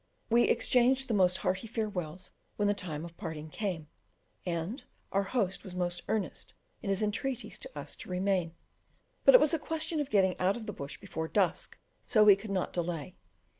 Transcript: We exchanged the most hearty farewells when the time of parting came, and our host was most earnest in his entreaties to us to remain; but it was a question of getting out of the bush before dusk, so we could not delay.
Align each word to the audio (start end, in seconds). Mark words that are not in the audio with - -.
We 0.31 0.45
exchanged 0.45 1.07
the 1.09 1.13
most 1.13 1.37
hearty 1.37 1.67
farewells 1.67 2.31
when 2.55 2.67
the 2.67 2.73
time 2.73 3.05
of 3.05 3.15
parting 3.17 3.51
came, 3.51 3.87
and 4.47 4.83
our 5.11 5.21
host 5.21 5.63
was 5.63 5.75
most 5.75 6.01
earnest 6.07 6.55
in 6.81 6.89
his 6.89 7.03
entreaties 7.03 7.59
to 7.59 7.77
us 7.79 7.95
to 7.97 8.09
remain; 8.09 8.55
but 9.25 9.35
it 9.35 9.39
was 9.39 9.53
a 9.53 9.59
question 9.59 9.99
of 9.99 10.09
getting 10.09 10.35
out 10.39 10.57
of 10.57 10.65
the 10.65 10.73
bush 10.73 10.97
before 10.97 11.27
dusk, 11.27 11.77
so 12.07 12.23
we 12.23 12.35
could 12.35 12.49
not 12.49 12.73
delay. 12.73 13.13